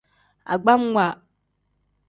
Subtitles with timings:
[0.53, 1.07] Agbamwa.